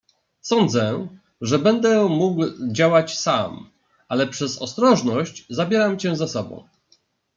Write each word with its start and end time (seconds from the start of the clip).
"Sądzę, 0.41 1.07
że 1.41 1.59
będę 1.59 2.05
mógł 2.09 2.43
działać 2.71 3.17
sam, 3.19 3.69
ale 4.07 4.27
przez 4.27 4.57
ostrożność 4.61 5.45
zabieram 5.49 5.99
cię 5.99 6.15
ze 6.15 6.27
sobą." 6.27 6.63